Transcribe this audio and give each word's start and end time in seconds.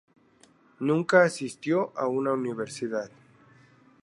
Nunca 0.79 1.21
asistió 1.23 1.93
a 1.95 2.07
una 2.07 2.33
universidad. 2.33 3.11